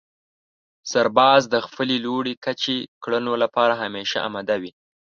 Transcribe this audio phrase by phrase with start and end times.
[0.91, 4.71] سرباز د خپلې لوړې کچې کړنو لپاره همېشه اماده وي.